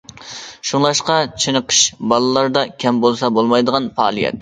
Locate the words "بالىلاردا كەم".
2.15-3.07